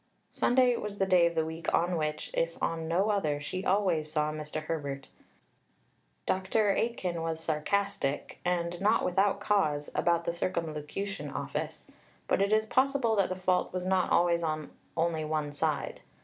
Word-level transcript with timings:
Sunday 0.31 0.75
was 0.77 0.97
the 0.97 1.05
day 1.05 1.27
of 1.27 1.35
the 1.35 1.45
week 1.45 1.71
on 1.75 1.95
which, 1.95 2.31
if 2.33 2.57
on 2.59 2.87
no 2.87 3.11
other, 3.11 3.39
she 3.39 3.63
always 3.63 4.11
saw 4.11 4.31
Mr. 4.31 4.61
Herbert. 4.63 5.09
Dr. 6.25 6.75
Aitken 6.75 7.21
was 7.21 7.39
sarcastic, 7.39 8.39
and 8.43 8.81
not 8.81 9.05
without 9.05 9.39
cause, 9.39 9.91
about 9.93 10.25
the 10.25 10.33
Circumlocution 10.33 11.29
Office; 11.29 11.85
but 12.27 12.41
it 12.41 12.51
is 12.51 12.65
possible 12.65 13.15
that 13.17 13.29
the 13.29 13.35
fault 13.35 13.71
was 13.71 13.85
not 13.85 14.09
always 14.09 14.41
only 14.41 14.71
on 15.23 15.29
one 15.29 15.53
side. 15.53 16.01